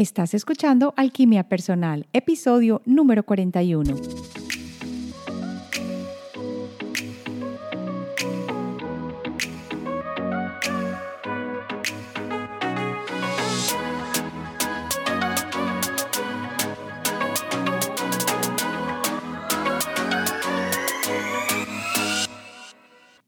[0.00, 3.96] Estás escuchando Alquimia Personal, episodio número 41.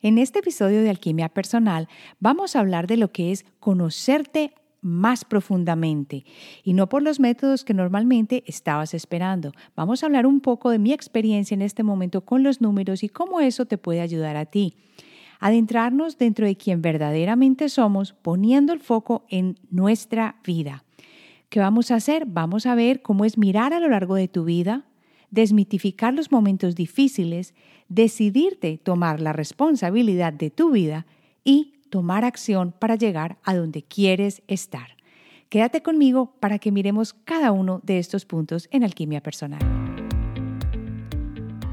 [0.00, 5.25] En este episodio de Alquimia Personal vamos a hablar de lo que es conocerte más
[5.25, 6.25] profundamente
[6.62, 9.53] y no por los métodos que normalmente estabas esperando.
[9.75, 13.09] Vamos a hablar un poco de mi experiencia en este momento con los números y
[13.09, 14.75] cómo eso te puede ayudar a ti.
[15.40, 20.85] Adentrarnos dentro de quien verdaderamente somos poniendo el foco en nuestra vida.
[21.49, 22.26] ¿Qué vamos a hacer?
[22.26, 24.85] Vamos a ver cómo es mirar a lo largo de tu vida,
[25.31, 27.54] desmitificar los momentos difíciles,
[27.89, 31.07] decidirte tomar la responsabilidad de tu vida
[31.45, 34.97] y tomar acción para llegar a donde quieres estar.
[35.51, 39.61] Quédate conmigo para que miremos cada uno de estos puntos en Alquimia Personal.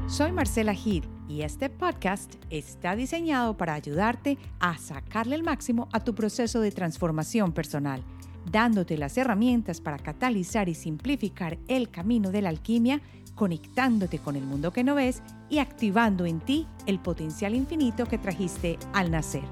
[0.06, 6.00] Soy Marcela Gil y este podcast está diseñado para ayudarte a sacarle el máximo a
[6.00, 8.04] tu proceso de transformación personal,
[8.52, 13.00] dándote las herramientas para catalizar y simplificar el camino de la alquimia
[13.34, 18.18] conectándote con el mundo que no ves y activando en ti el potencial infinito que
[18.18, 19.44] trajiste al nacer.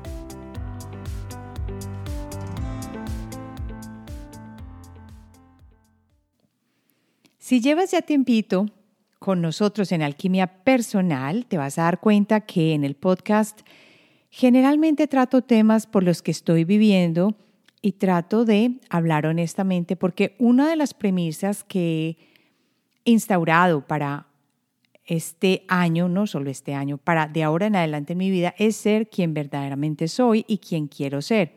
[7.48, 8.66] Si llevas ya tiempito
[9.18, 13.60] con nosotros en Alquimia Personal, te vas a dar cuenta que en el podcast
[14.28, 17.38] generalmente trato temas por los que estoy viviendo
[17.80, 22.18] y trato de hablar honestamente porque una de las premisas que
[23.06, 24.26] instaurado para
[25.06, 28.76] este año, no solo este año, para de ahora en adelante en mi vida, es
[28.76, 31.54] ser quien verdaderamente soy y quien quiero ser.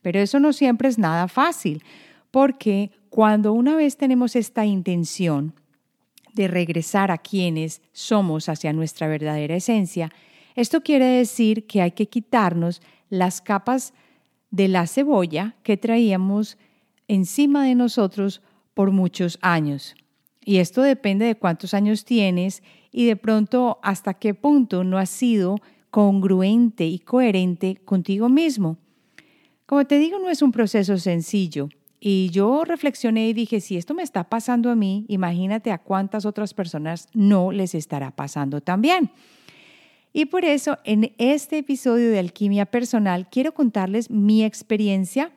[0.00, 1.82] Pero eso no siempre es nada fácil,
[2.30, 5.54] porque cuando una vez tenemos esta intención
[6.32, 10.10] de regresar a quienes somos hacia nuestra verdadera esencia,
[10.56, 13.94] esto quiere decir que hay que quitarnos las capas
[14.50, 16.58] de la cebolla que traíamos
[17.06, 18.42] encima de nosotros
[18.74, 19.94] por muchos años.
[20.44, 25.10] Y esto depende de cuántos años tienes y de pronto hasta qué punto no has
[25.10, 25.58] sido
[25.92, 28.76] congruente y coherente contigo mismo.
[29.66, 31.68] Como te digo, no es un proceso sencillo.
[32.06, 36.26] Y yo reflexioné y dije, si esto me está pasando a mí, imagínate a cuántas
[36.26, 39.10] otras personas no les estará pasando también.
[40.12, 45.32] Y por eso en este episodio de Alquimia Personal quiero contarles mi experiencia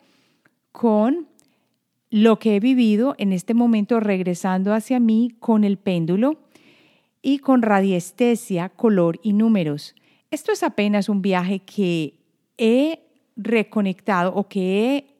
[0.70, 1.28] con
[2.10, 6.38] lo que he vivido en este momento regresando hacia mí con el péndulo
[7.22, 9.94] y con radiestesia, color y números.
[10.30, 12.18] Esto es apenas un viaje que
[12.58, 13.00] he
[13.36, 15.17] reconectado o que he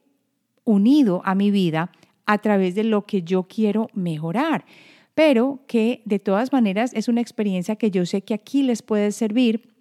[0.69, 1.91] unido a mi vida
[2.27, 4.67] a través de lo que yo quiero mejorar,
[5.15, 9.11] pero que de todas maneras es una experiencia que yo sé que aquí les puede
[9.13, 9.75] servir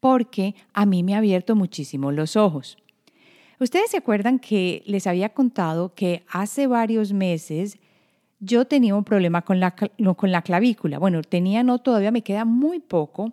[0.00, 2.78] porque a mí me ha abierto muchísimo los ojos.
[3.60, 7.78] Ustedes se acuerdan que les había contado que hace varios meses
[8.40, 10.98] yo tenía un problema con la, con la clavícula.
[10.98, 13.32] Bueno, tenía no, todavía me queda muy poco.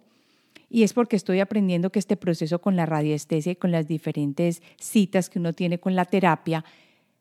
[0.69, 4.61] Y es porque estoy aprendiendo que este proceso con la radiestesia y con las diferentes
[4.79, 6.63] citas que uno tiene con la terapia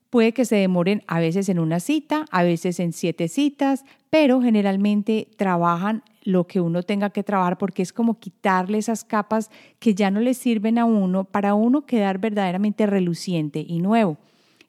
[0.09, 4.41] puede que se demoren a veces en una cita, a veces en siete citas, pero
[4.41, 9.49] generalmente trabajan lo que uno tenga que trabajar porque es como quitarle esas capas
[9.79, 14.17] que ya no le sirven a uno para uno quedar verdaderamente reluciente y nuevo.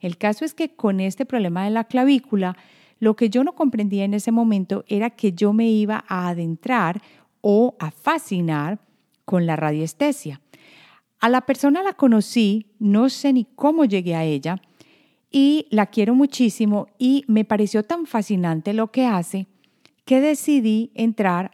[0.00, 2.56] El caso es que con este problema de la clavícula,
[2.98, 7.02] lo que yo no comprendía en ese momento era que yo me iba a adentrar
[7.40, 8.78] o a fascinar
[9.24, 10.40] con la radiestesia.
[11.20, 14.60] A la persona la conocí, no sé ni cómo llegué a ella,
[15.30, 19.46] y la quiero muchísimo y me pareció tan fascinante lo que hace
[20.04, 21.52] que decidí entrar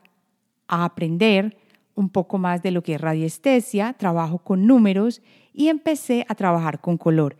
[0.66, 1.58] a aprender
[1.94, 5.20] un poco más de lo que es radiestesia, trabajo con números
[5.52, 7.36] y empecé a trabajar con color.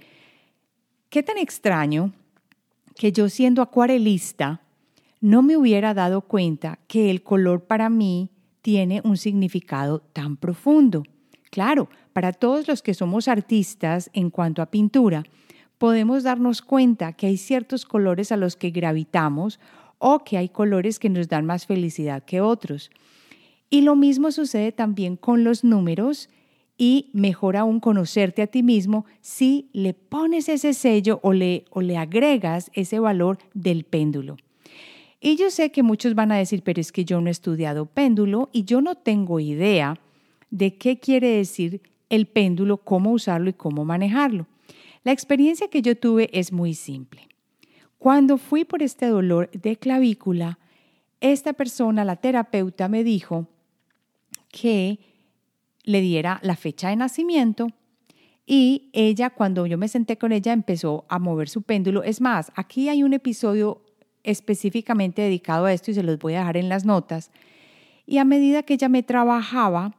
[1.08, 2.12] Qué tan extraño
[2.94, 4.60] que yo siendo acuarelista
[5.20, 8.30] no me hubiera dado cuenta que el color para mí
[8.66, 11.04] tiene un significado tan profundo.
[11.52, 15.22] Claro, para todos los que somos artistas en cuanto a pintura,
[15.78, 19.60] podemos darnos cuenta que hay ciertos colores a los que gravitamos
[19.98, 22.90] o que hay colores que nos dan más felicidad que otros.
[23.70, 26.28] Y lo mismo sucede también con los números
[26.76, 31.82] y mejor aún conocerte a ti mismo si le pones ese sello o le, o
[31.82, 34.38] le agregas ese valor del péndulo.
[35.20, 37.86] Y yo sé que muchos van a decir, pero es que yo no he estudiado
[37.86, 39.98] péndulo y yo no tengo idea
[40.50, 41.80] de qué quiere decir
[42.10, 44.46] el péndulo, cómo usarlo y cómo manejarlo.
[45.04, 47.28] La experiencia que yo tuve es muy simple.
[47.98, 50.58] Cuando fui por este dolor de clavícula,
[51.20, 53.48] esta persona, la terapeuta, me dijo
[54.50, 54.98] que
[55.84, 57.68] le diera la fecha de nacimiento
[58.46, 62.04] y ella, cuando yo me senté con ella, empezó a mover su péndulo.
[62.04, 63.82] Es más, aquí hay un episodio
[64.26, 67.30] específicamente dedicado a esto y se los voy a dejar en las notas.
[68.04, 69.96] Y a medida que ella me trabajaba,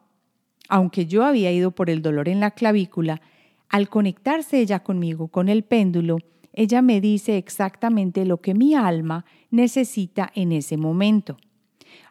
[0.70, 3.22] aunque yo había ido por el dolor en la clavícula,
[3.70, 6.20] al conectarse ella conmigo con el péndulo,
[6.54, 11.38] ella me dice exactamente lo que mi alma necesita en ese momento.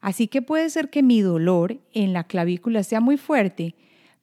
[0.01, 3.75] Así que puede ser que mi dolor en la clavícula sea muy fuerte,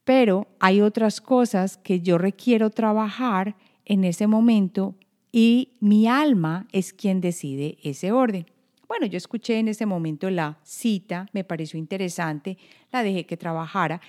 [0.04, 3.56] pero hay otras cosas que yo requiero trabajar
[3.86, 4.96] en ese momento
[5.36, 8.46] y mi alma es quien decide ese orden.
[8.88, 12.60] Bueno, yo escuché en ese momento la cita, me pareció interesante,
[12.92, 14.00] la dejé que trabajara,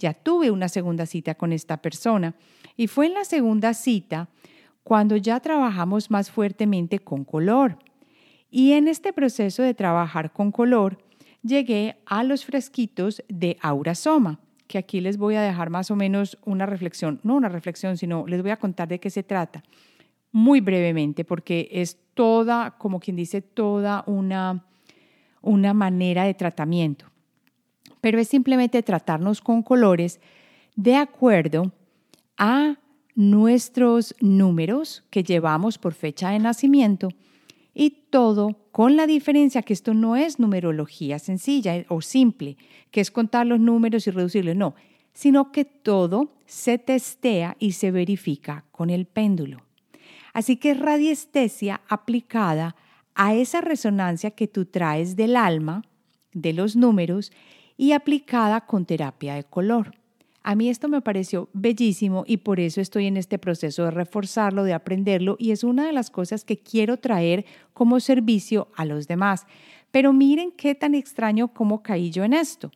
[0.00, 2.34] ya tuve una segunda cita con esta persona
[2.76, 4.28] y fue en la segunda cita
[4.82, 7.78] cuando ya trabajamos más fuertemente con color.
[8.50, 10.98] Y en este proceso de trabajar con color,
[11.42, 14.40] llegué a los fresquitos de Aura Soma
[14.72, 18.24] que aquí les voy a dejar más o menos una reflexión, no una reflexión, sino
[18.26, 19.62] les voy a contar de qué se trata,
[20.32, 24.64] muy brevemente, porque es toda, como quien dice, toda una,
[25.40, 27.06] una manera de tratamiento.
[28.00, 30.20] Pero es simplemente tratarnos con colores
[30.74, 31.72] de acuerdo
[32.36, 32.78] a
[33.14, 37.08] nuestros números que llevamos por fecha de nacimiento
[37.74, 42.56] y todo con la diferencia que esto no es numerología sencilla o simple,
[42.90, 44.74] que es contar los números y reducirlos, no,
[45.12, 49.62] sino que todo se testea y se verifica con el péndulo.
[50.32, 52.76] Así que es radiestesia aplicada
[53.14, 55.82] a esa resonancia que tú traes del alma,
[56.32, 57.32] de los números,
[57.76, 59.94] y aplicada con terapia de color.
[60.44, 64.64] A mí esto me pareció bellísimo y por eso estoy en este proceso de reforzarlo,
[64.64, 69.06] de aprenderlo y es una de las cosas que quiero traer como servicio a los
[69.06, 69.46] demás.
[69.92, 72.72] Pero miren qué tan extraño cómo caí yo en esto.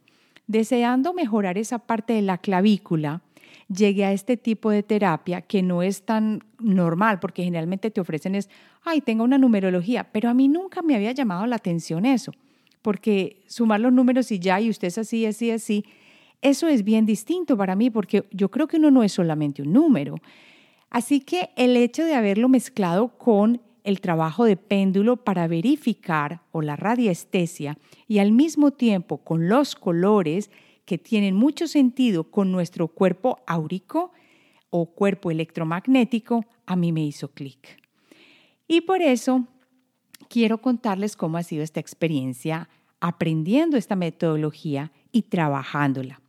[0.47, 3.23] Deseando mejorar esa parte de la clavícula,
[3.68, 8.34] llegué a este tipo de terapia que no es tan normal porque generalmente te ofrecen
[8.34, 8.48] es,
[8.84, 12.32] ay, tengo una numerología, pero a mí nunca me había llamado la atención eso,
[12.82, 15.84] porque sumar los números y ya, y usted es así, así, así,
[16.42, 19.72] eso es bien distinto para mí porque yo creo que uno no es solamente un
[19.72, 20.16] número.
[20.90, 26.62] Así que el hecho de haberlo mezclado con el trabajo de péndulo para verificar o
[26.62, 30.50] la radiestesia y al mismo tiempo con los colores
[30.87, 34.12] que tienen mucho sentido con nuestro cuerpo áurico
[34.71, 37.83] o cuerpo electromagnético, a mí me hizo clic.
[38.69, 39.47] Y por eso
[40.29, 42.69] quiero contarles cómo ha sido esta experiencia
[43.00, 46.21] aprendiendo esta metodología y trabajándola.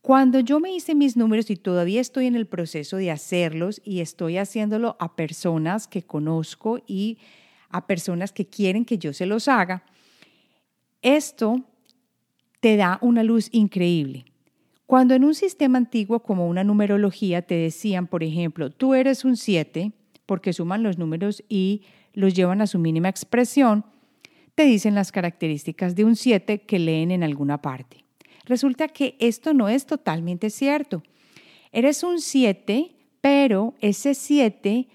[0.00, 4.00] Cuando yo me hice mis números y todavía estoy en el proceso de hacerlos y
[4.00, 7.18] estoy haciéndolo a personas que conozco y
[7.68, 9.84] a personas que quieren que yo se los haga,
[11.02, 11.62] esto
[12.62, 14.24] te da una luz increíble.
[14.86, 19.36] Cuando en un sistema antiguo como una numerología te decían, por ejemplo, tú eres un
[19.36, 19.90] 7,
[20.26, 21.82] porque suman los números y
[22.12, 23.84] los llevan a su mínima expresión,
[24.54, 28.04] te dicen las características de un 7 que leen en alguna parte.
[28.44, 31.02] Resulta que esto no es totalmente cierto.
[31.72, 34.86] Eres un 7, pero ese 7,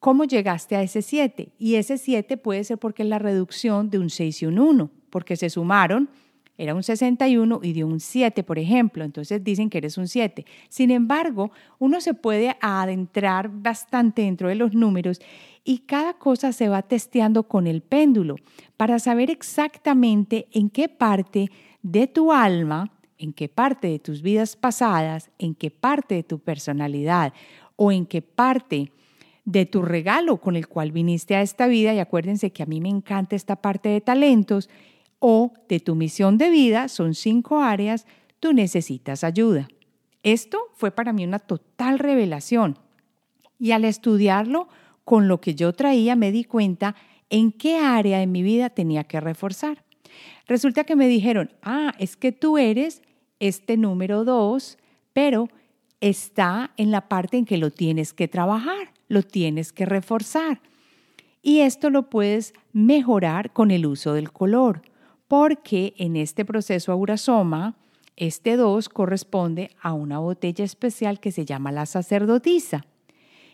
[0.00, 1.48] ¿cómo llegaste a ese 7?
[1.58, 4.90] Y ese 7 puede ser porque es la reducción de un 6 y un 1,
[5.08, 6.10] porque se sumaron,
[6.58, 10.46] era un 61 y dio un 7, por ejemplo, entonces dicen que eres un 7.
[10.68, 15.20] Sin embargo, uno se puede adentrar bastante dentro de los números
[15.64, 18.36] y cada cosa se va testeando con el péndulo
[18.76, 21.50] para saber exactamente en qué parte
[21.82, 26.38] de tu alma, en qué parte de tus vidas pasadas, en qué parte de tu
[26.38, 27.32] personalidad
[27.76, 28.92] o en qué parte
[29.44, 32.80] de tu regalo con el cual viniste a esta vida, y acuérdense que a mí
[32.80, 34.68] me encanta esta parte de talentos,
[35.18, 38.06] o de tu misión de vida, son cinco áreas,
[38.40, 39.68] tú necesitas ayuda.
[40.22, 42.78] Esto fue para mí una total revelación.
[43.58, 44.68] Y al estudiarlo
[45.04, 46.94] con lo que yo traía, me di cuenta
[47.30, 49.84] en qué área de mi vida tenía que reforzar.
[50.46, 53.02] Resulta que me dijeron, ah, es que tú eres
[53.40, 54.78] este número dos,
[55.12, 55.48] pero
[56.00, 60.60] está en la parte en que lo tienes que trabajar, lo tienes que reforzar.
[61.42, 64.82] Y esto lo puedes mejorar con el uso del color,
[65.28, 67.76] porque en este proceso aurasoma,
[68.16, 72.86] este 2 corresponde a una botella especial que se llama la sacerdotisa.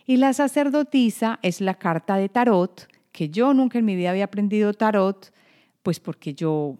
[0.05, 4.25] Y la sacerdotisa es la carta de tarot, que yo nunca en mi vida había
[4.25, 5.33] aprendido tarot,
[5.81, 6.77] pues porque yo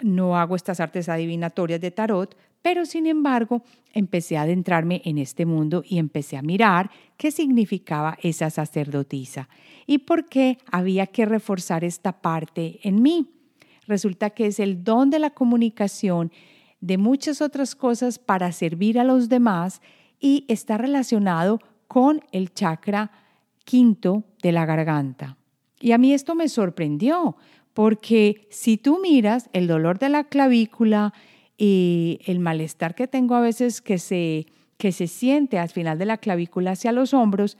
[0.00, 3.62] no hago estas artes adivinatorias de tarot, Pero sin embargo,
[3.92, 9.48] empecé a adentrarme en este mundo y empecé a mirar qué significaba esa sacerdotisa
[9.86, 13.28] y por qué había que reforzar esta parte en mí.
[13.90, 16.30] Resulta que es el don de la comunicación,
[16.80, 19.82] de muchas otras cosas para servir a los demás
[20.20, 23.10] y está relacionado con el chakra
[23.64, 25.36] quinto de la garganta.
[25.80, 27.36] Y a mí esto me sorprendió,
[27.74, 31.12] porque si tú miras el dolor de la clavícula
[31.58, 36.06] y el malestar que tengo a veces que se, que se siente al final de
[36.06, 37.58] la clavícula hacia los hombros,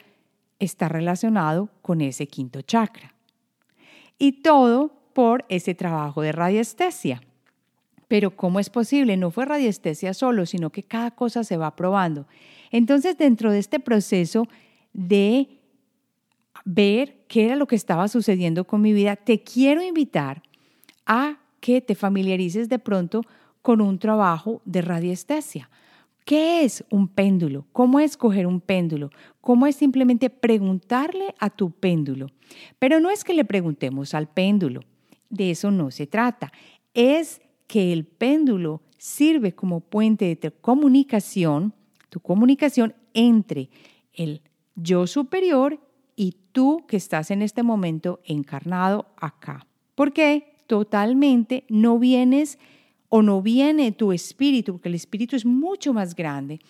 [0.60, 3.16] está relacionado con ese quinto chakra.
[4.16, 7.20] Y todo por ese trabajo de radiestesia.
[8.08, 9.18] Pero ¿cómo es posible?
[9.18, 12.26] No fue radiestesia solo, sino que cada cosa se va probando.
[12.70, 14.48] Entonces, dentro de este proceso
[14.94, 15.60] de
[16.64, 20.42] ver qué era lo que estaba sucediendo con mi vida, te quiero invitar
[21.04, 23.20] a que te familiarices de pronto
[23.60, 25.68] con un trabajo de radiestesia.
[26.24, 27.66] ¿Qué es un péndulo?
[27.72, 29.10] ¿Cómo escoger un péndulo?
[29.42, 32.28] ¿Cómo es simplemente preguntarle a tu péndulo?
[32.78, 34.80] Pero no es que le preguntemos al péndulo,
[35.30, 36.52] de eso no se trata.
[36.92, 41.72] Es que el péndulo sirve como puente de comunicación,
[42.10, 43.70] tu comunicación entre
[44.12, 44.42] el
[44.74, 45.80] yo superior
[46.16, 49.66] y tú que estás en este momento encarnado acá.
[49.94, 52.58] Porque totalmente no vienes
[53.08, 56.60] o no viene tu espíritu, porque el espíritu es mucho más grande,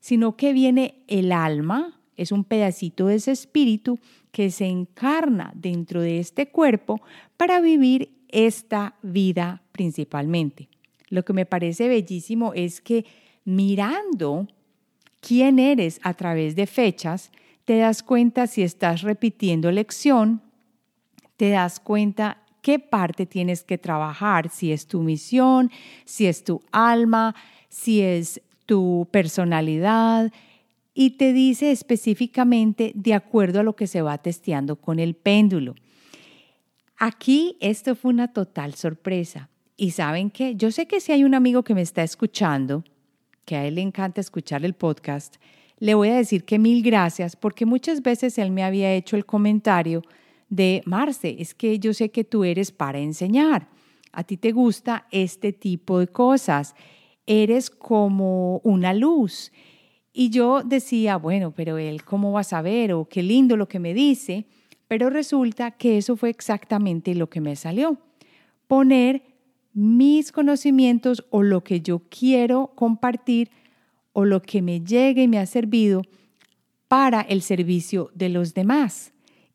[0.00, 3.98] sino que viene el alma, es un pedacito de ese espíritu
[4.30, 7.00] que se encarna dentro de este cuerpo
[7.38, 10.68] para vivir esta vida principalmente.
[11.08, 13.06] Lo que me parece bellísimo es que
[13.44, 14.48] mirando
[15.20, 17.30] quién eres a través de fechas,
[17.64, 20.42] te das cuenta si estás repitiendo lección,
[21.36, 25.70] te das cuenta qué parte tienes que trabajar, si es tu misión,
[26.04, 27.34] si es tu alma,
[27.68, 30.32] si es tu personalidad,
[31.00, 35.76] y te dice específicamente de acuerdo a lo que se va testeando con el péndulo.
[36.96, 39.48] Aquí esto fue una total sorpresa.
[39.76, 42.82] Y saben qué, yo sé que si hay un amigo que me está escuchando,
[43.44, 45.36] que a él le encanta escuchar el podcast,
[45.78, 49.24] le voy a decir que mil gracias porque muchas veces él me había hecho el
[49.24, 50.02] comentario
[50.48, 53.68] de, Marce, es que yo sé que tú eres para enseñar.
[54.10, 56.74] A ti te gusta este tipo de cosas.
[57.24, 59.52] Eres como una luz.
[60.12, 63.78] Y yo decía, bueno, pero él cómo va a saber o qué lindo lo que
[63.78, 64.46] me dice.
[64.88, 67.98] Pero resulta que eso fue exactamente lo que me salió.
[68.66, 69.22] Poner
[69.72, 73.50] mis conocimientos o lo que yo quiero compartir
[74.12, 76.02] o lo que me llegue y me ha servido
[76.88, 79.12] para el servicio de los demás.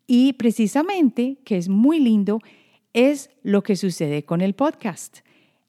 [0.07, 2.39] Y precisamente, que es muy lindo,
[2.93, 5.19] es lo que sucede con el podcast.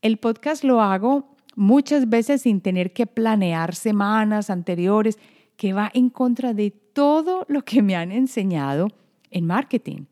[0.02, 5.18] El podcast lo hago muchas veces sin tener que planear semanas anteriores,
[5.56, 8.88] que va en contra de todo lo que me han enseñado
[9.30, 10.06] en marketing,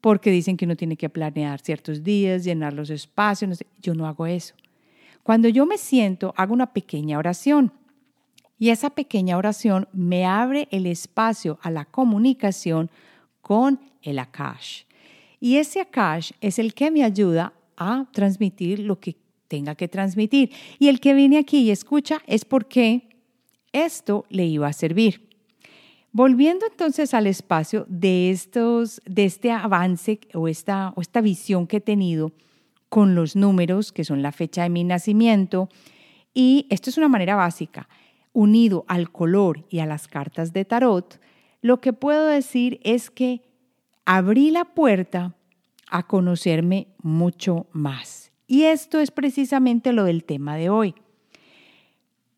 [0.00, 4.26] porque dicen que uno tiene que planear ciertos días, llenar los espacios, yo no hago
[4.26, 4.54] eso.
[5.22, 7.72] Cuando yo me siento, hago una pequeña oración
[8.58, 12.90] y esa pequeña oración me abre el espacio a la comunicación
[13.40, 14.82] con el Akash.
[15.40, 19.16] Y ese Akash es el que me ayuda a transmitir lo que
[19.52, 20.50] tenga que transmitir.
[20.78, 23.10] Y el que viene aquí y escucha es porque
[23.74, 25.28] esto le iba a servir.
[26.10, 31.76] Volviendo entonces al espacio de, estos, de este avance o esta, o esta visión que
[31.76, 32.32] he tenido
[32.88, 35.68] con los números, que son la fecha de mi nacimiento,
[36.32, 37.90] y esto es una manera básica
[38.32, 41.20] unido al color y a las cartas de tarot,
[41.60, 43.42] lo que puedo decir es que
[44.06, 45.34] abrí la puerta
[45.90, 48.31] a conocerme mucho más.
[48.52, 50.94] Y esto es precisamente lo del tema de hoy.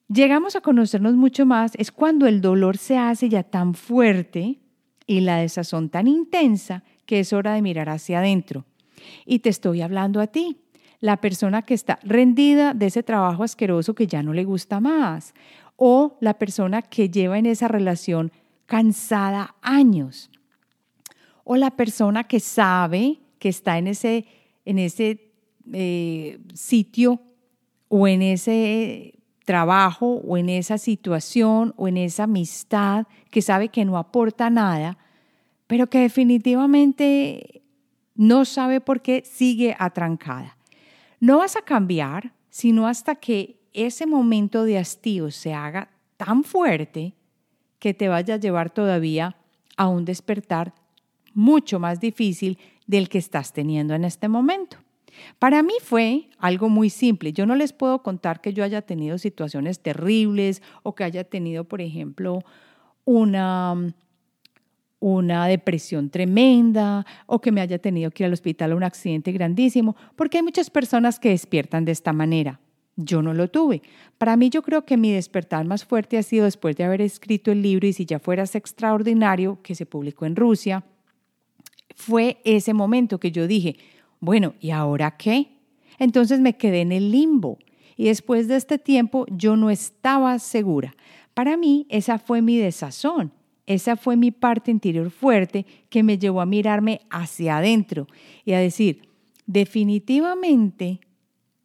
[0.06, 4.60] Llegamos a conocernos mucho más es cuando el dolor se hace ya tan fuerte
[5.08, 8.64] y la desazón tan intensa que es hora de mirar hacia adentro.
[9.26, 10.58] Y te estoy hablando a ti,
[11.00, 15.34] la persona que está rendida de ese trabajo asqueroso que ya no le gusta más,
[15.74, 18.30] o la persona que lleva en esa relación
[18.66, 20.30] cansada años,
[21.42, 24.26] o la persona que sabe que está en ese,
[24.64, 25.23] en ese
[25.72, 27.20] eh, sitio
[27.88, 33.84] o en ese trabajo o en esa situación o en esa amistad que sabe que
[33.84, 34.98] no aporta nada,
[35.66, 37.62] pero que definitivamente
[38.14, 40.56] no sabe por qué sigue atrancada.
[41.20, 47.14] No vas a cambiar sino hasta que ese momento de hastío se haga tan fuerte
[47.80, 49.36] que te vaya a llevar todavía
[49.76, 50.72] a un despertar
[51.32, 52.56] mucho más difícil
[52.86, 54.83] del que estás teniendo en este momento.
[55.38, 57.32] Para mí fue algo muy simple.
[57.32, 61.64] Yo no les puedo contar que yo haya tenido situaciones terribles o que haya tenido,
[61.64, 62.40] por ejemplo,
[63.04, 63.94] una,
[65.00, 69.32] una depresión tremenda o que me haya tenido que ir al hospital a un accidente
[69.32, 72.60] grandísimo, porque hay muchas personas que despiertan de esta manera.
[72.96, 73.82] Yo no lo tuve.
[74.18, 77.50] Para mí yo creo que mi despertar más fuerte ha sido después de haber escrito
[77.50, 80.84] el libro y si ya fueras extraordinario, que se publicó en Rusia,
[81.94, 83.76] fue ese momento que yo dije,
[84.24, 85.48] bueno, ¿y ahora qué?
[85.98, 87.58] Entonces me quedé en el limbo
[87.96, 90.94] y después de este tiempo yo no estaba segura.
[91.34, 93.32] Para mí esa fue mi desazón,
[93.66, 98.06] esa fue mi parte interior fuerte que me llevó a mirarme hacia adentro
[98.44, 99.08] y a decir,
[99.46, 101.00] definitivamente,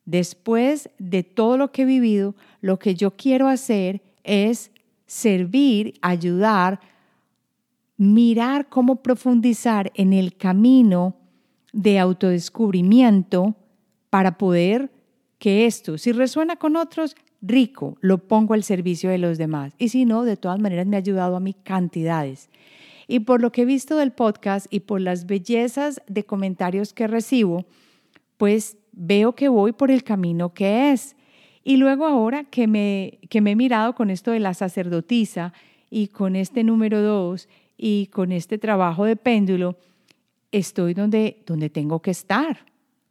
[0.05, 4.71] después de todo lo que he vivido, lo que yo quiero hacer es
[5.05, 6.79] servir, ayudar,
[7.97, 11.18] mirar cómo profundizar en el camino
[11.73, 13.55] de autodescubrimiento
[14.09, 14.91] para poder
[15.37, 19.73] que esto, si resuena con otros, rico, lo pongo al servicio de los demás.
[19.77, 22.49] Y si no, de todas maneras me ha ayudado a mí cantidades.
[23.07, 27.07] Y por lo que he visto del podcast y por las bellezas de comentarios que
[27.07, 27.65] recibo,
[28.37, 31.15] pues veo que voy por el camino que es.
[31.63, 35.53] Y luego ahora que me, que me he mirado con esto de la sacerdotisa
[35.89, 37.47] y con este número dos
[37.77, 39.77] y con este trabajo de péndulo,
[40.51, 42.65] estoy donde, donde tengo que estar.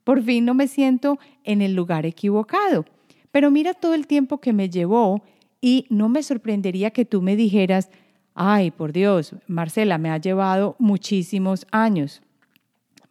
[0.05, 2.85] Por fin no me siento en el lugar equivocado.
[3.31, 5.23] Pero mira todo el tiempo que me llevó
[5.61, 7.91] y no me sorprendería que tú me dijeras,
[8.35, 12.23] ay, por Dios, Marcela, me ha llevado muchísimos años.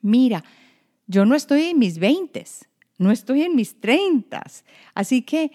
[0.01, 0.43] Mira,
[1.05, 2.67] yo no estoy en mis veintes,
[2.97, 4.65] no estoy en mis treintas.
[4.93, 5.51] Así que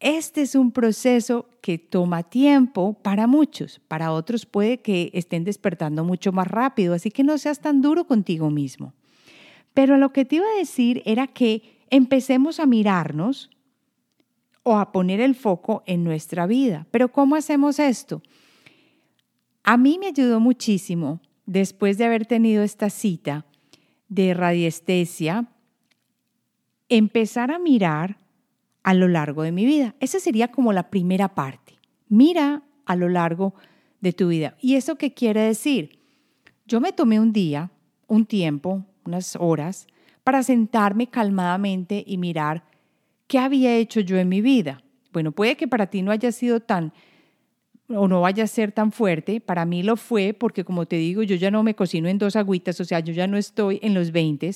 [0.00, 6.04] este es un proceso que toma tiempo para muchos, para otros puede que estén despertando
[6.04, 8.94] mucho más rápido, así que no seas tan duro contigo mismo.
[9.74, 13.50] Pero lo que te iba a decir era que empecemos a mirarnos
[14.62, 16.86] o a poner el foco en nuestra vida.
[16.90, 18.22] Pero ¿cómo hacemos esto?
[19.64, 23.46] A mí me ayudó muchísimo después de haber tenido esta cita
[24.08, 25.48] de radiestesia,
[26.88, 28.18] empezar a mirar
[28.88, 29.94] a lo largo de mi vida.
[30.00, 31.74] Esa sería como la primera parte.
[32.08, 33.52] Mira a lo largo
[34.00, 34.56] de tu vida.
[34.62, 35.98] ¿Y eso qué quiere decir?
[36.64, 37.70] Yo me tomé un día,
[38.06, 39.88] un tiempo, unas horas,
[40.24, 42.64] para sentarme calmadamente y mirar
[43.26, 44.82] qué había hecho yo en mi vida.
[45.12, 46.94] Bueno, puede que para ti no haya sido tan
[47.88, 51.22] o no vaya a ser tan fuerte, para mí lo fue porque como te digo,
[51.22, 53.92] yo ya no me cocino en dos agüitas, o sea, yo ya no estoy en
[53.92, 54.50] los 20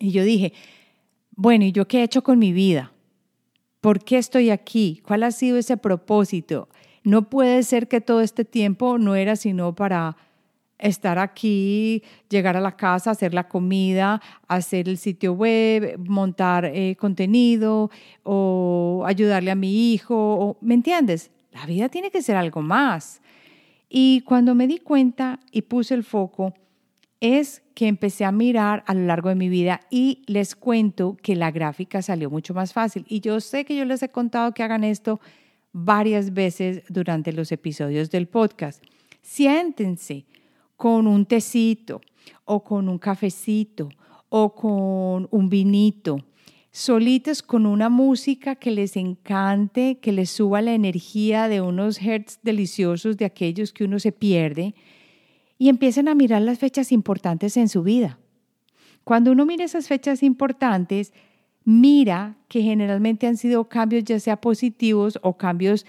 [0.00, 0.52] y yo dije,
[1.34, 2.93] bueno, ¿y yo qué he hecho con mi vida?
[3.84, 5.02] ¿Por qué estoy aquí?
[5.06, 6.70] ¿Cuál ha sido ese propósito?
[7.02, 10.16] No puede ser que todo este tiempo no era sino para
[10.78, 16.96] estar aquí, llegar a la casa, hacer la comida, hacer el sitio web, montar eh,
[16.98, 17.90] contenido
[18.22, 20.56] o ayudarle a mi hijo.
[20.62, 21.30] ¿Me entiendes?
[21.52, 23.20] La vida tiene que ser algo más.
[23.90, 26.54] Y cuando me di cuenta y puse el foco,
[27.24, 31.34] es que empecé a mirar a lo largo de mi vida y les cuento que
[31.34, 33.06] la gráfica salió mucho más fácil.
[33.08, 35.20] Y yo sé que yo les he contado que hagan esto
[35.72, 38.84] varias veces durante los episodios del podcast.
[39.22, 40.26] Siéntense
[40.76, 42.02] con un tecito
[42.44, 43.88] o con un cafecito
[44.28, 46.18] o con un vinito,
[46.72, 52.38] solitos con una música que les encante, que les suba la energía de unos hertz
[52.42, 54.74] deliciosos de aquellos que uno se pierde
[55.58, 58.18] y empiecen a mirar las fechas importantes en su vida.
[59.04, 61.12] Cuando uno mira esas fechas importantes,
[61.64, 65.86] mira que generalmente han sido cambios ya sea positivos o cambios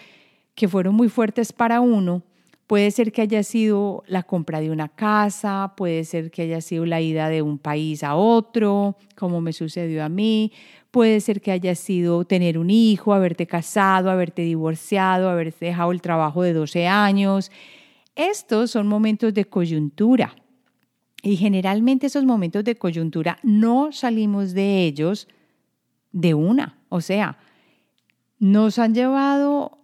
[0.54, 2.24] que fueron muy fuertes para uno.
[2.68, 6.86] Puede ser que haya sido la compra de una casa, puede ser que haya sido
[6.86, 10.52] la ida de un país a otro, como me sucedió a mí,
[10.90, 16.02] puede ser que haya sido tener un hijo, haberte casado, haberte divorciado, haberte dejado el
[16.02, 17.52] trabajo de 12 años,
[18.16, 20.36] estos son momentos de coyuntura
[21.22, 25.28] y generalmente esos momentos de coyuntura no salimos de ellos
[26.12, 26.78] de una.
[26.90, 27.38] O sea,
[28.40, 29.80] nos han llevado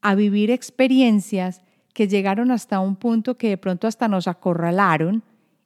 [0.00, 5.22] a vivir experiencias que llegaron hasta un punto que de pronto hasta nos acorralaron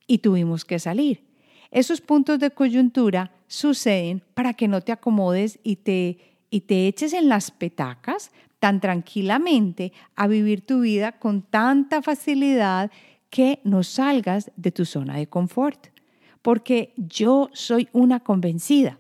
[0.07, 1.25] y tuvimos que salir.
[1.71, 6.19] Esos puntos de coyuntura suceden para que no te acomodes y te,
[6.51, 8.31] y te eches en las petacas
[8.65, 12.91] tan tranquilamente a vivir tu vida con tanta facilidad
[13.29, 15.89] que no salgas de tu zona de confort.
[16.41, 18.99] Porque yo soy una convencida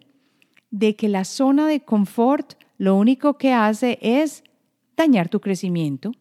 [0.70, 4.44] de que la zona de confort lo único que hace es
[4.98, 6.12] dañar tu crecimiento.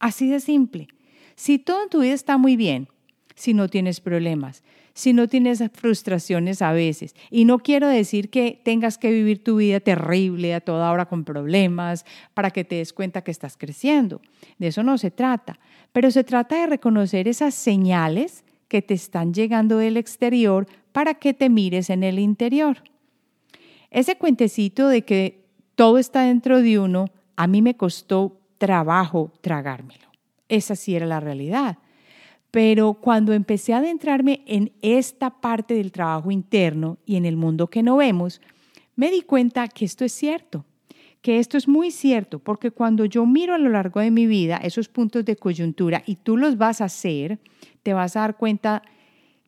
[0.00, 0.88] Así de simple.
[1.36, 2.88] Si todo en tu vida está muy bien,
[3.36, 4.64] si no tienes problemas,
[4.98, 7.14] si no tienes frustraciones a veces.
[7.30, 11.22] Y no quiero decir que tengas que vivir tu vida terrible a toda hora con
[11.22, 14.20] problemas para que te des cuenta que estás creciendo.
[14.58, 15.60] De eso no se trata.
[15.92, 21.32] Pero se trata de reconocer esas señales que te están llegando del exterior para que
[21.32, 22.78] te mires en el interior.
[23.92, 25.44] Ese cuentecito de que
[25.76, 27.06] todo está dentro de uno,
[27.36, 30.08] a mí me costó trabajo tragármelo.
[30.48, 31.78] Esa sí era la realidad.
[32.50, 37.68] Pero cuando empecé a adentrarme en esta parte del trabajo interno y en el mundo
[37.68, 38.40] que no vemos,
[38.96, 40.64] me di cuenta que esto es cierto,
[41.20, 44.56] que esto es muy cierto, porque cuando yo miro a lo largo de mi vida
[44.56, 47.38] esos puntos de coyuntura y tú los vas a hacer,
[47.82, 48.82] te vas a dar cuenta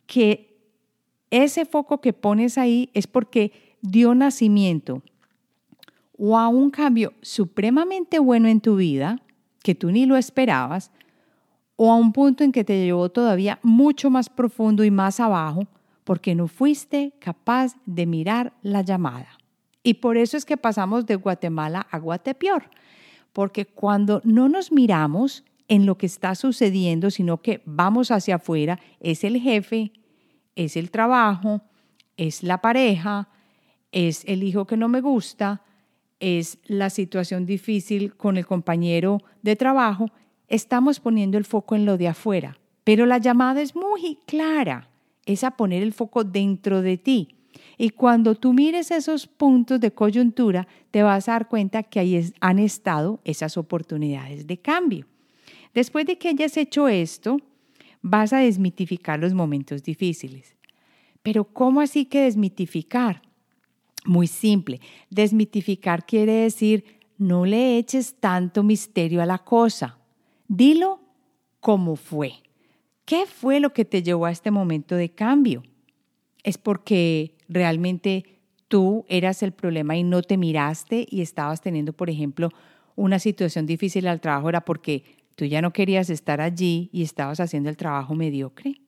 [0.06, 0.58] que
[1.30, 5.02] ese foco que pones ahí es porque dio nacimiento
[6.18, 9.22] o a un cambio supremamente bueno en tu vida,
[9.62, 10.90] que tú ni lo esperabas,
[11.82, 15.66] o a un punto en que te llevó todavía mucho más profundo y más abajo
[16.04, 19.38] porque no fuiste capaz de mirar la llamada.
[19.82, 22.64] Y por eso es que pasamos de Guatemala a Guatepeor,
[23.32, 28.78] porque cuando no nos miramos en lo que está sucediendo, sino que vamos hacia afuera,
[29.00, 29.90] es el jefe,
[30.56, 31.62] es el trabajo,
[32.18, 33.30] es la pareja,
[33.90, 35.62] es el hijo que no me gusta,
[36.18, 40.10] es la situación difícil con el compañero de trabajo,
[40.50, 44.90] estamos poniendo el foco en lo de afuera, pero la llamada es muy clara,
[45.24, 47.28] es a poner el foco dentro de ti.
[47.78, 52.32] Y cuando tú mires esos puntos de coyuntura, te vas a dar cuenta que ahí
[52.40, 55.06] han estado esas oportunidades de cambio.
[55.72, 57.38] Después de que hayas hecho esto,
[58.02, 60.56] vas a desmitificar los momentos difíciles.
[61.22, 63.22] Pero ¿cómo así que desmitificar?
[64.04, 64.80] Muy simple.
[65.10, 66.84] Desmitificar quiere decir
[67.18, 69.99] no le eches tanto misterio a la cosa.
[70.52, 70.98] Dilo
[71.60, 72.32] como fue.
[73.04, 75.62] ¿Qué fue lo que te llevó a este momento de cambio?
[76.42, 78.24] ¿Es porque realmente
[78.66, 82.48] tú eras el problema y no te miraste y estabas teniendo, por ejemplo,
[82.96, 84.48] una situación difícil al trabajo?
[84.48, 85.04] ¿Era porque
[85.36, 88.80] tú ya no querías estar allí y estabas haciendo el trabajo mediocre?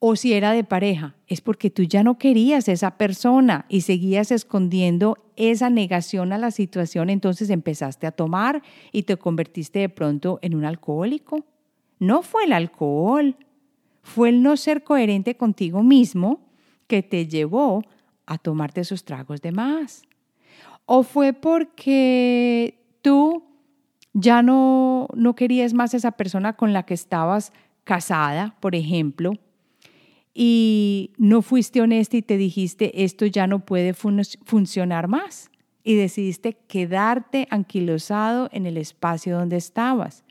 [0.00, 4.30] O si era de pareja, es porque tú ya no querías esa persona y seguías
[4.30, 10.38] escondiendo esa negación a la situación, entonces empezaste a tomar y te convertiste de pronto
[10.42, 11.44] en un alcohólico.
[11.98, 13.36] No fue el alcohol,
[14.02, 16.40] fue el no ser coherente contigo mismo
[16.86, 17.82] que te llevó
[18.24, 20.02] a tomarte esos tragos de más.
[20.86, 23.42] O fue porque tú
[24.12, 27.52] ya no, no querías más esa persona con la que estabas
[27.84, 29.32] casada, por ejemplo,
[30.40, 35.50] y no fuiste honesta y te dijiste, esto ya no puede funcionar más.
[35.82, 40.22] Y decidiste quedarte anquilosado en el espacio donde estabas.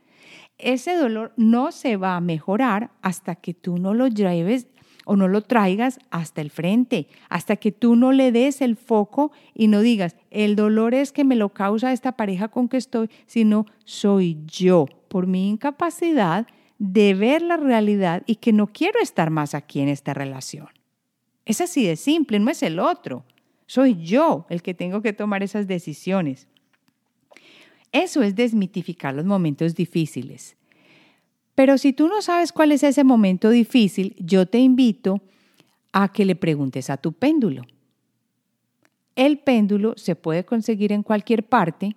[0.57, 4.67] Ese dolor no se va a mejorar hasta que tú no lo lleves
[5.03, 9.33] o no lo traigas hasta el frente, hasta que tú no le des el foco
[9.53, 13.09] y no digas, el dolor es que me lo causa esta pareja con que estoy,
[13.25, 16.47] sino soy yo por mi incapacidad
[16.79, 20.67] de ver la realidad y que no quiero estar más aquí en esta relación.
[21.45, 23.23] Es así de simple, no es el otro.
[23.65, 26.47] Soy yo el que tengo que tomar esas decisiones.
[27.91, 30.55] Eso es desmitificar los momentos difíciles.
[31.55, 35.21] Pero si tú no sabes cuál es ese momento difícil, yo te invito
[35.91, 37.63] a que le preguntes a tu péndulo.
[39.15, 41.95] El péndulo se puede conseguir en cualquier parte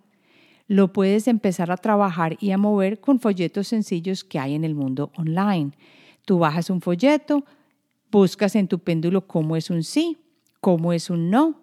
[0.71, 4.77] lo puedes empezar a trabajar y a mover con folletos sencillos que hay en el
[4.77, 5.73] mundo online.
[6.25, 7.45] Tú bajas un folleto,
[8.09, 10.19] buscas en tu péndulo cómo es un sí,
[10.61, 11.63] cómo es un no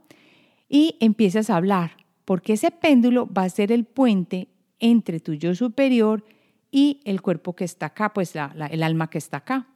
[0.67, 1.91] y empiezas a hablar,
[2.25, 6.25] porque ese péndulo va a ser el puente entre tu yo superior
[6.69, 9.69] y el cuerpo que está acá, pues el alma que está acá.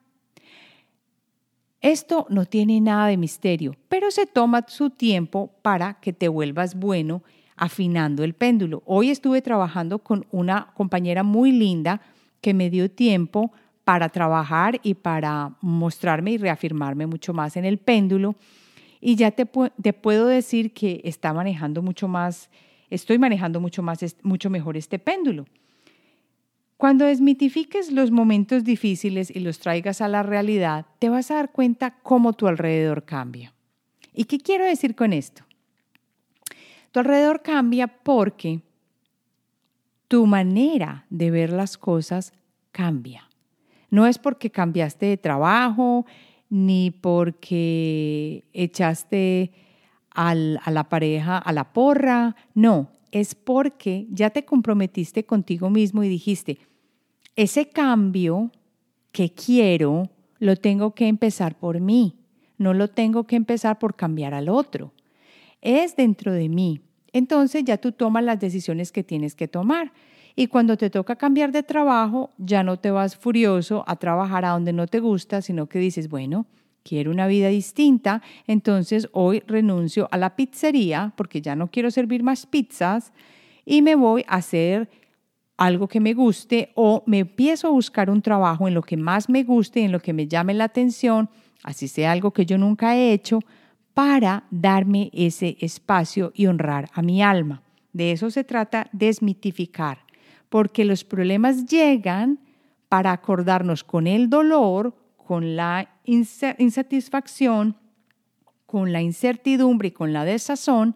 [1.80, 6.76] Esto no tiene nada de misterio, pero se toma su tiempo para que te vuelvas
[6.76, 7.24] bueno
[7.62, 8.82] afinando el péndulo.
[8.88, 12.02] Hoy estuve trabajando con una compañera muy linda
[12.42, 13.52] que me dio tiempo
[13.84, 18.36] para trabajar y para mostrarme y reafirmarme mucho más en el péndulo.
[19.00, 22.50] Y ya te, puedo decir que está manejando mucho más,
[22.90, 25.46] estoy manejando mucho más, mucho mejor este péndulo.
[26.78, 31.52] Cuando desmitifiques los momentos difíciles y los traigas a la realidad, te vas a dar
[31.52, 33.54] cuenta cómo tu alrededor cambia.
[34.16, 35.44] ¿Y qué quiero decir con esto?
[36.92, 38.62] Tu alrededor cambia porque
[40.08, 42.34] tu manera de ver las cosas
[42.72, 43.30] cambia.
[43.90, 46.06] No es porque cambiaste de trabajo,
[46.50, 49.52] ni porque echaste
[50.14, 56.10] a la pareja a la porra, no, es porque ya te comprometiste contigo mismo y
[56.10, 56.60] dijiste,
[57.36, 58.52] ese cambio
[59.12, 62.18] que quiero lo tengo que empezar por mí,
[62.58, 64.92] no lo tengo que empezar por cambiar al otro.
[65.62, 66.82] Es dentro de mí.
[67.14, 69.92] Entonces ya tú tomas las decisiones que tienes que tomar.
[70.36, 74.52] Y cuando te toca cambiar de trabajo, ya no te vas furioso a trabajar a
[74.52, 76.46] donde no te gusta, sino que dices, bueno,
[76.84, 82.24] quiero una vida distinta, entonces hoy renuncio a la pizzería porque ya no quiero servir
[82.24, 83.14] más pizzas
[83.66, 84.90] y me voy a hacer
[85.58, 89.30] algo que me guste o me empiezo a buscar un trabajo en lo que más
[89.30, 91.30] me guste, en lo que me llame la atención,
[91.64, 93.40] así sea algo que yo nunca he hecho,
[93.94, 97.64] para darme ese espacio y honrar a mi alma.
[97.94, 100.06] De eso se trata desmitificar,
[100.50, 102.40] porque los problemas llegan
[102.90, 107.78] para acordarnos con el dolor, con la insatisfacción,
[108.66, 110.96] con la incertidumbre y con la desazón,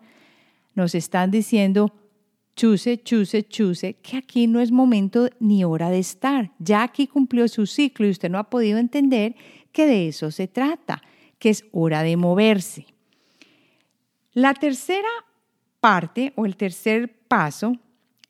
[0.74, 1.94] nos están diciendo,
[2.56, 6.52] chuse, chuse, chuse, que aquí no es momento ni hora de estar.
[6.60, 9.36] Ya aquí cumplió su ciclo y usted no ha podido entender
[9.72, 11.02] que de eso se trata,
[11.40, 12.86] que es hora de moverse.
[14.34, 15.08] La tercera
[15.80, 17.78] parte o el tercer paso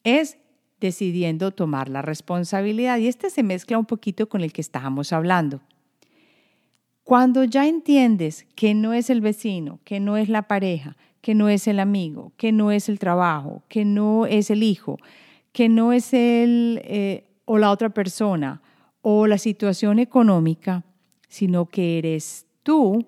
[0.03, 0.37] es
[0.79, 5.61] decidiendo tomar la responsabilidad y este se mezcla un poquito con el que estábamos hablando.
[7.03, 11.49] Cuando ya entiendes que no es el vecino, que no es la pareja, que no
[11.49, 14.97] es el amigo, que no es el trabajo, que no es el hijo,
[15.51, 18.61] que no es él eh, o la otra persona
[19.01, 20.83] o la situación económica,
[21.27, 23.06] sino que eres tú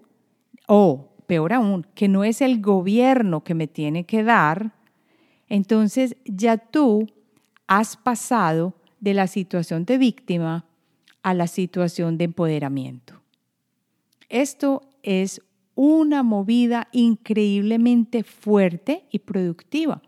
[0.68, 4.76] o, peor aún, que no es el gobierno que me tiene que dar,
[5.50, 7.08] entonces ya tú
[7.66, 10.66] has pasado de la situación de víctima
[11.24, 13.20] a la situación de empoderamiento.
[14.30, 15.42] Esto es
[15.74, 20.02] una movida increíblemente fuerte y productiva.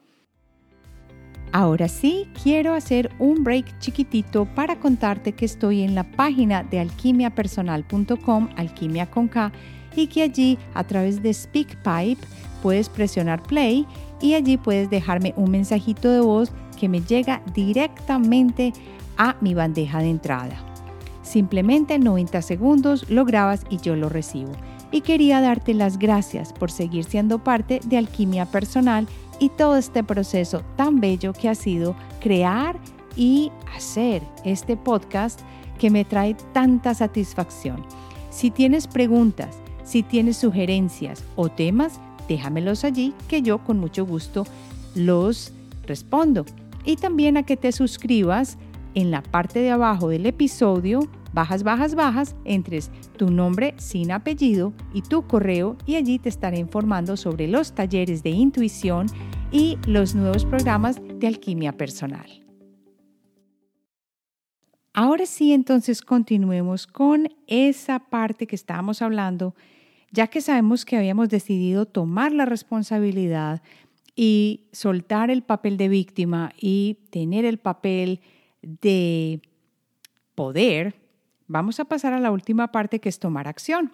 [1.51, 6.79] Ahora sí, quiero hacer un break chiquitito para contarte que estoy en la página de
[6.79, 9.51] alquimiapersonal.com, alquimia con K,
[9.95, 12.25] y que allí a través de SpeakPipe
[12.61, 13.87] puedes presionar play
[14.21, 18.71] y allí puedes dejarme un mensajito de voz que me llega directamente
[19.17, 20.57] a mi bandeja de entrada.
[21.23, 24.51] Simplemente en 90 segundos lo grabas y yo lo recibo
[24.91, 29.07] y quería darte las gracias por seguir siendo parte de Alquimia Personal
[29.39, 32.77] y todo este proceso tan bello que ha sido crear
[33.15, 35.39] y hacer este podcast
[35.77, 37.83] que me trae tanta satisfacción.
[38.29, 44.45] Si tienes preguntas, si tienes sugerencias o temas, déjamelos allí que yo con mucho gusto
[44.93, 45.51] los
[45.87, 46.45] respondo.
[46.85, 48.57] Y también a que te suscribas
[48.93, 51.01] en la parte de abajo del episodio
[51.33, 56.57] bajas, bajas, bajas, entres tu nombre sin apellido y tu correo y allí te estaré
[56.57, 59.07] informando sobre los talleres de intuición
[59.51, 62.29] y los nuevos programas de alquimia personal.
[64.93, 69.55] Ahora sí, entonces continuemos con esa parte que estábamos hablando,
[70.11, 73.61] ya que sabemos que habíamos decidido tomar la responsabilidad
[74.15, 78.19] y soltar el papel de víctima y tener el papel
[78.61, 79.41] de
[80.35, 80.95] poder,
[81.49, 83.91] Vamos a pasar a la última parte que es tomar acción.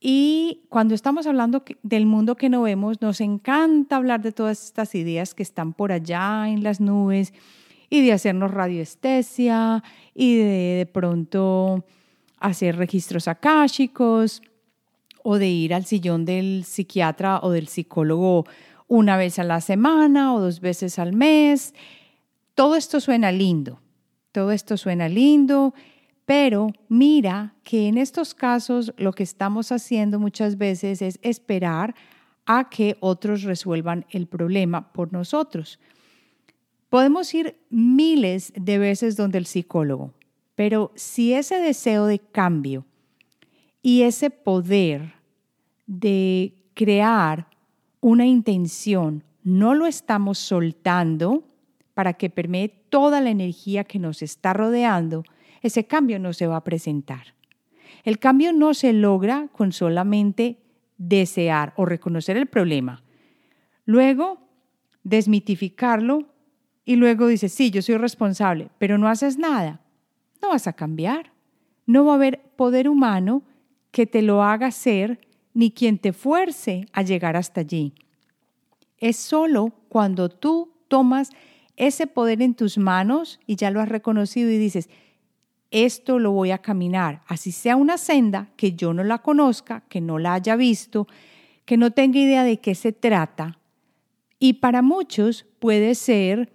[0.00, 4.96] Y cuando estamos hablando del mundo que no vemos, nos encanta hablar de todas estas
[4.96, 7.32] ideas que están por allá en las nubes
[7.88, 10.44] y de hacernos radiestesia y de,
[10.78, 11.84] de pronto
[12.38, 14.42] hacer registros akáshicos
[15.22, 18.46] o de ir al sillón del psiquiatra o del psicólogo
[18.88, 21.72] una vez a la semana o dos veces al mes.
[22.56, 23.80] Todo esto suena lindo,
[24.32, 25.72] todo esto suena lindo
[26.28, 31.94] pero mira que en estos casos lo que estamos haciendo muchas veces es esperar
[32.44, 35.80] a que otros resuelvan el problema por nosotros.
[36.90, 40.12] Podemos ir miles de veces donde el psicólogo,
[40.54, 42.84] pero si ese deseo de cambio
[43.80, 45.14] y ese poder
[45.86, 47.48] de crear
[48.02, 51.42] una intención no lo estamos soltando
[51.94, 55.24] para que permee toda la energía que nos está rodeando,
[55.62, 57.34] ese cambio no se va a presentar.
[58.04, 60.58] El cambio no se logra con solamente
[60.96, 63.02] desear o reconocer el problema.
[63.84, 64.40] Luego,
[65.02, 66.26] desmitificarlo
[66.84, 69.80] y luego dices, sí, yo soy responsable, pero no haces nada.
[70.40, 71.32] No vas a cambiar.
[71.86, 73.42] No va a haber poder humano
[73.90, 75.20] que te lo haga ser
[75.54, 77.94] ni quien te fuerce a llegar hasta allí.
[78.98, 81.30] Es solo cuando tú tomas
[81.76, 84.88] ese poder en tus manos y ya lo has reconocido y dices,
[85.70, 90.00] esto lo voy a caminar, así sea una senda que yo no la conozca, que
[90.00, 91.06] no la haya visto,
[91.64, 93.58] que no tenga idea de qué se trata.
[94.38, 96.52] Y para muchos puede ser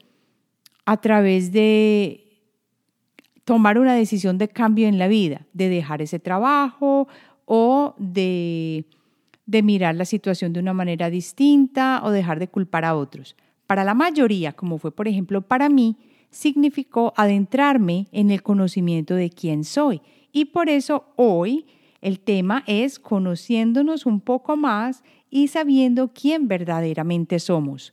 [0.85, 2.23] a través de
[3.43, 7.07] tomar una decisión de cambio en la vida, de dejar ese trabajo
[7.45, 8.85] o de,
[9.45, 13.35] de mirar la situación de una manera distinta o dejar de culpar a otros.
[13.67, 15.97] Para la mayoría, como fue por ejemplo para mí,
[16.33, 20.01] significó adentrarme en el conocimiento de quién soy.
[20.31, 21.65] Y por eso hoy
[22.01, 27.91] el tema es conociéndonos un poco más y sabiendo quién verdaderamente somos.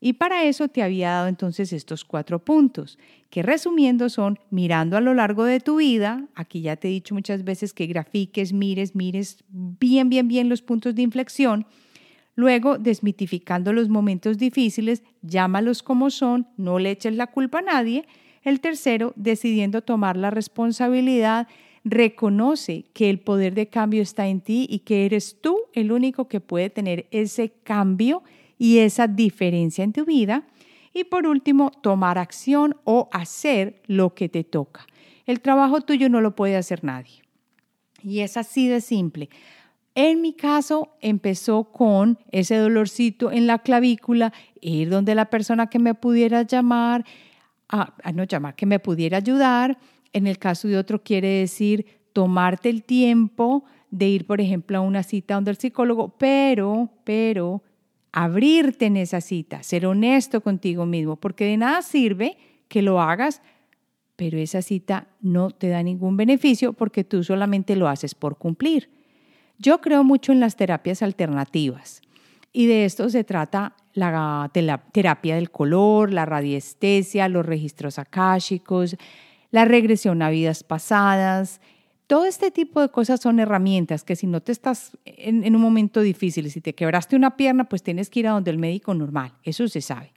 [0.00, 2.98] Y para eso te había dado entonces estos cuatro puntos,
[3.30, 7.14] que resumiendo son mirando a lo largo de tu vida, aquí ya te he dicho
[7.14, 11.66] muchas veces que grafiques, mires, mires bien, bien, bien los puntos de inflexión,
[12.38, 18.06] luego desmitificando los momentos difíciles, llámalos como son, no le eches la culpa a nadie,
[18.44, 21.48] el tercero, decidiendo tomar la responsabilidad,
[21.82, 26.28] reconoce que el poder de cambio está en ti y que eres tú el único
[26.28, 28.22] que puede tener ese cambio
[28.56, 30.46] y esa diferencia en tu vida.
[30.94, 34.86] Y por último, tomar acción o hacer lo que te toca.
[35.26, 37.20] El trabajo tuyo no lo puede hacer nadie.
[38.00, 39.28] Y es así de simple.
[39.94, 45.78] En mi caso, empezó con ese dolorcito en la clavícula, ir donde la persona que
[45.78, 47.04] me pudiera llamar,
[47.68, 49.78] ah, no llamar, que me pudiera ayudar.
[50.12, 54.82] En el caso de otro, quiere decir tomarte el tiempo de ir, por ejemplo, a
[54.82, 57.62] una cita donde el psicólogo, pero, pero
[58.12, 62.36] abrirte en esa cita, ser honesto contigo mismo, porque de nada sirve
[62.68, 63.42] que lo hagas,
[64.16, 68.90] pero esa cita no te da ningún beneficio porque tú solamente lo haces por cumplir.
[69.58, 72.00] Yo creo mucho en las terapias alternativas
[72.52, 74.50] y de esto se trata la,
[74.92, 78.96] terapia del color, la radiestesia, los registros akáshicos,
[79.50, 81.60] la regresión a vidas pasadas,
[82.08, 86.00] todo este tipo de cosas son herramientas que si no te estás en, un momento
[86.00, 89.34] difícil, si te quebraste una pierna, pues tienes que ir a donde el médico normal,
[89.42, 90.12] eso se sabe.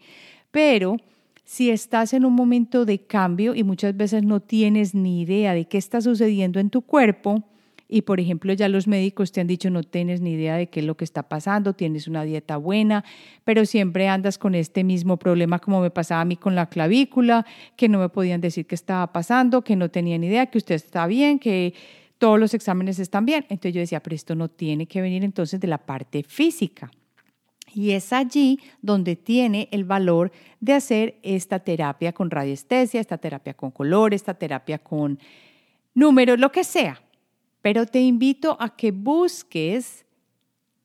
[0.52, 0.96] Pero
[1.44, 5.66] si estás en un momento de cambio y muchas veces no tienes ni idea de
[5.66, 7.44] qué está sucediendo en tu cuerpo,
[7.92, 10.80] y por ejemplo ya los médicos te han dicho no tienes ni idea de qué
[10.80, 13.04] es lo que está pasando, tienes una dieta buena,
[13.44, 17.46] pero siempre andas con este mismo problema como me pasaba a mí con la clavícula,
[17.76, 21.06] que no me podían decir qué estaba pasando, que no tenían idea, que usted está
[21.06, 21.74] bien, que
[22.18, 23.46] todos los exámenes están bien.
[23.50, 26.90] Entonces yo decía, pero esto no tiene que venir entonces de la parte física.
[27.74, 33.54] Y es allí donde tiene el valor de hacer esta terapia con radiestesia, esta terapia
[33.54, 35.20] con color, esta terapia con
[35.94, 37.02] números, lo que sea.
[37.62, 40.06] Pero te invito a que busques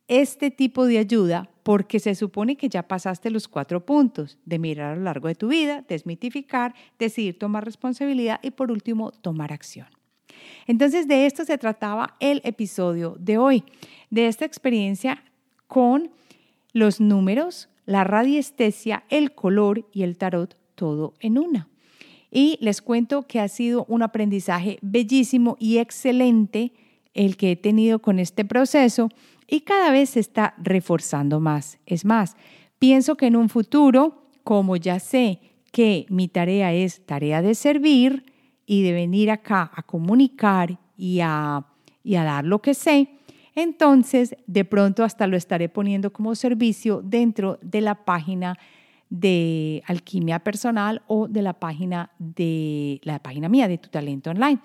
[0.08, 4.92] este tipo de ayuda porque se supone que ya pasaste los cuatro puntos de mirar
[4.92, 9.88] a lo largo de tu vida, desmitificar, decidir tomar responsabilidad y por último tomar acción.
[10.66, 13.64] Entonces de esto se trataba el episodio de hoy,
[14.10, 15.24] de esta experiencia
[15.66, 16.10] con
[16.72, 21.68] los números, la radiestesia, el color y el tarot todo en una.
[22.36, 26.74] Y les cuento que ha sido un aprendizaje bellísimo y excelente
[27.14, 29.08] el que he tenido con este proceso
[29.48, 31.78] y cada vez se está reforzando más.
[31.86, 32.36] Es más,
[32.78, 35.40] pienso que en un futuro, como ya sé
[35.72, 38.26] que mi tarea es tarea de servir
[38.66, 41.64] y de venir acá a comunicar y a,
[42.04, 43.08] y a dar lo que sé,
[43.54, 48.58] entonces de pronto hasta lo estaré poniendo como servicio dentro de la página
[49.08, 54.58] de alquimia personal o de la página de la página mía de tu talento online.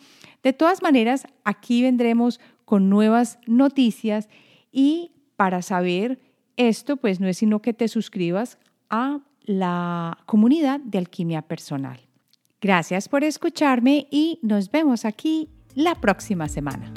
[0.43, 4.29] De todas maneras, aquí vendremos con nuevas noticias
[4.71, 6.19] y para saber
[6.57, 8.57] esto, pues no es sino que te suscribas
[8.89, 11.99] a la comunidad de alquimia personal.
[12.61, 16.93] Gracias por escucharme y nos vemos aquí la próxima semana.